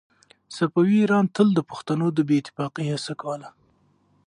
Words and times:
صفوي 0.55 0.95
ایران 1.01 1.25
تل 1.35 1.47
د 1.55 1.59
پښتنو 1.71 2.07
د 2.13 2.19
بې 2.27 2.35
اتفاقۍ 2.41 2.85
هڅه 2.93 3.13
کوله. 3.21 3.49